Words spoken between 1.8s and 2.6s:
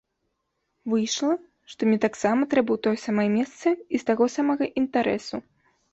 мне таксама